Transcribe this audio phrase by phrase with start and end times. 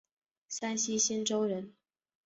[0.47, 1.75] 山西忻州人。